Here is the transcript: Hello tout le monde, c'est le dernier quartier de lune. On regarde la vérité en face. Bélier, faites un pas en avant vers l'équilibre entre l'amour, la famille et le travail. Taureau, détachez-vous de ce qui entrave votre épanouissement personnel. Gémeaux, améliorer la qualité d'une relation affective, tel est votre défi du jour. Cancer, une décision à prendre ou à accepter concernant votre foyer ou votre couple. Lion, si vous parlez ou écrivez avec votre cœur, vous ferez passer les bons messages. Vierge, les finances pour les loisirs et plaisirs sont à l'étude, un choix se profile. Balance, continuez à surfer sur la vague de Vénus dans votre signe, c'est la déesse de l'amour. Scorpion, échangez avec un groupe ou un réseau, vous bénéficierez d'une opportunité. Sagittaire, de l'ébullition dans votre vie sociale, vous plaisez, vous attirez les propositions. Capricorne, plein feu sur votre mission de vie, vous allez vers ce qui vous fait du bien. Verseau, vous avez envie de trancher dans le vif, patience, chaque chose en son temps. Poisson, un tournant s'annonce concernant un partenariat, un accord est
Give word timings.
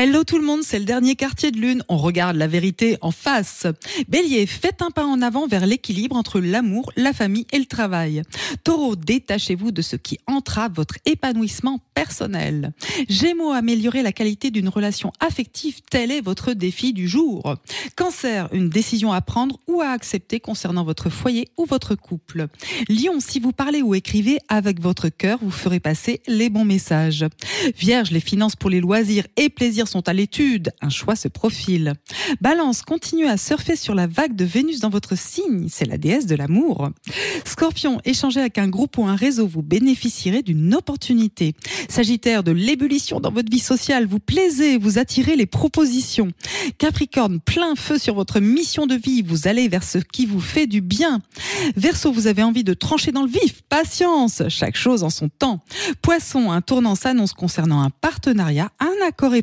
Hello 0.00 0.22
tout 0.22 0.38
le 0.38 0.44
monde, 0.44 0.62
c'est 0.62 0.78
le 0.78 0.84
dernier 0.84 1.16
quartier 1.16 1.50
de 1.50 1.58
lune. 1.58 1.82
On 1.88 1.96
regarde 1.96 2.36
la 2.36 2.46
vérité 2.46 2.96
en 3.00 3.10
face. 3.10 3.66
Bélier, 4.06 4.46
faites 4.46 4.80
un 4.80 4.92
pas 4.92 5.04
en 5.04 5.20
avant 5.22 5.48
vers 5.48 5.66
l'équilibre 5.66 6.14
entre 6.14 6.38
l'amour, 6.38 6.92
la 6.94 7.12
famille 7.12 7.48
et 7.52 7.58
le 7.58 7.64
travail. 7.64 8.22
Taureau, 8.62 8.94
détachez-vous 8.94 9.72
de 9.72 9.82
ce 9.82 9.96
qui 9.96 10.20
entrave 10.28 10.70
votre 10.72 10.98
épanouissement 11.04 11.80
personnel. 11.94 12.74
Gémeaux, 13.08 13.50
améliorer 13.50 14.04
la 14.04 14.12
qualité 14.12 14.52
d'une 14.52 14.68
relation 14.68 15.10
affective, 15.18 15.80
tel 15.90 16.12
est 16.12 16.20
votre 16.20 16.52
défi 16.52 16.92
du 16.92 17.08
jour. 17.08 17.56
Cancer, 17.96 18.48
une 18.52 18.68
décision 18.68 19.12
à 19.12 19.20
prendre 19.20 19.58
ou 19.66 19.80
à 19.80 19.88
accepter 19.88 20.38
concernant 20.38 20.84
votre 20.84 21.10
foyer 21.10 21.48
ou 21.56 21.64
votre 21.64 21.96
couple. 21.96 22.46
Lion, 22.88 23.18
si 23.18 23.40
vous 23.40 23.50
parlez 23.50 23.82
ou 23.82 23.96
écrivez 23.96 24.38
avec 24.48 24.80
votre 24.80 25.08
cœur, 25.08 25.40
vous 25.42 25.50
ferez 25.50 25.80
passer 25.80 26.20
les 26.28 26.50
bons 26.50 26.64
messages. 26.64 27.26
Vierge, 27.76 28.12
les 28.12 28.20
finances 28.20 28.54
pour 28.54 28.70
les 28.70 28.80
loisirs 28.80 29.26
et 29.36 29.48
plaisirs 29.48 29.87
sont 29.88 30.08
à 30.08 30.12
l'étude, 30.12 30.72
un 30.80 30.90
choix 30.90 31.16
se 31.16 31.28
profile. 31.28 31.94
Balance, 32.40 32.82
continuez 32.82 33.28
à 33.28 33.36
surfer 33.36 33.76
sur 33.76 33.94
la 33.94 34.06
vague 34.06 34.36
de 34.36 34.44
Vénus 34.44 34.80
dans 34.80 34.90
votre 34.90 35.16
signe, 35.16 35.66
c'est 35.68 35.86
la 35.86 35.98
déesse 35.98 36.26
de 36.26 36.36
l'amour. 36.36 36.90
Scorpion, 37.44 38.00
échangez 38.04 38.40
avec 38.40 38.58
un 38.58 38.68
groupe 38.68 38.98
ou 38.98 39.04
un 39.06 39.16
réseau, 39.16 39.46
vous 39.46 39.62
bénéficierez 39.62 40.42
d'une 40.42 40.74
opportunité. 40.74 41.54
Sagittaire, 41.88 42.42
de 42.42 42.52
l'ébullition 42.52 43.20
dans 43.20 43.32
votre 43.32 43.50
vie 43.50 43.58
sociale, 43.58 44.06
vous 44.06 44.20
plaisez, 44.20 44.78
vous 44.78 44.98
attirez 44.98 45.36
les 45.36 45.46
propositions. 45.46 46.30
Capricorne, 46.78 47.40
plein 47.40 47.74
feu 47.74 47.98
sur 47.98 48.14
votre 48.14 48.40
mission 48.40 48.86
de 48.86 48.94
vie, 48.94 49.22
vous 49.22 49.48
allez 49.48 49.68
vers 49.68 49.82
ce 49.82 49.98
qui 49.98 50.26
vous 50.26 50.40
fait 50.40 50.66
du 50.66 50.80
bien. 50.80 51.20
Verseau, 51.76 52.12
vous 52.12 52.26
avez 52.26 52.42
envie 52.42 52.64
de 52.64 52.74
trancher 52.74 53.12
dans 53.12 53.22
le 53.22 53.30
vif, 53.30 53.62
patience, 53.68 54.42
chaque 54.48 54.76
chose 54.76 55.02
en 55.02 55.10
son 55.10 55.28
temps. 55.28 55.60
Poisson, 56.02 56.50
un 56.50 56.60
tournant 56.60 56.94
s'annonce 56.94 57.32
concernant 57.32 57.82
un 57.82 57.90
partenariat, 57.90 58.70
un 58.80 59.06
accord 59.06 59.34
est 59.34 59.42